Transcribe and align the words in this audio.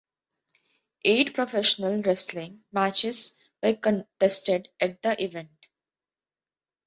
Eight 1.05 1.35
professional 1.35 2.01
wrestling 2.01 2.63
matches 2.71 3.37
were 3.61 3.75
contested 3.75 4.67
at 4.79 4.99
the 5.03 5.23
event. 5.23 5.51